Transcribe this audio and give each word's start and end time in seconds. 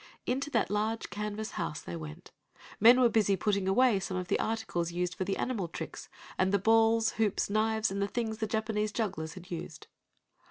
Into 0.25 0.49
that 0.49 0.71
large 0.71 1.11
canvas 1.11 1.51
house 1.51 1.79
they 1.79 1.95
went. 1.95 2.31
Men 2.79 2.99
were 2.99 3.07
busy 3.07 3.35
putting 3.35 3.67
away 3.67 3.99
some 3.99 4.17
of 4.17 4.29
the 4.29 4.39
articles 4.39 4.91
used 4.91 5.13
for 5.13 5.25
the 5.25 5.37
animal 5.37 5.67
tricks, 5.67 6.09
and 6.39 6.51
the 6.51 6.57
balls, 6.57 7.11
hoops 7.19 7.51
knives 7.51 7.91
and 7.91 8.11
things 8.11 8.39
the 8.39 8.47
Japanese 8.47 8.91
jugglers 8.91 9.35
had 9.35 9.51
used. 9.51 9.85